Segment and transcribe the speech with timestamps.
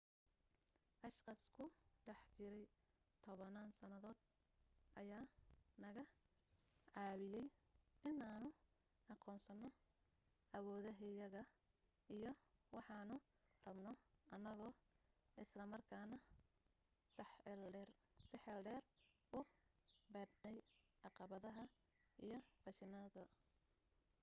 [1.07, 1.65] ashqaas ku
[2.05, 2.65] dhex jiray
[3.23, 4.17] tobanaan sannadood
[5.01, 5.25] ayaa
[5.83, 6.03] naga
[6.91, 7.47] caawiyay
[8.09, 8.49] inaanu
[9.13, 9.67] aqoonsano
[10.57, 11.41] awoodahayaga
[12.15, 12.31] iyo
[12.75, 13.15] waxaanu
[13.65, 13.91] rabno
[14.35, 14.73] annagoo
[15.43, 16.17] islamarkaana
[17.15, 17.63] six eel
[18.65, 18.81] dheer
[19.37, 19.39] u
[20.13, 20.61] baadhayna
[21.03, 21.63] caqabadaha
[22.25, 23.23] iyo fashilitaanada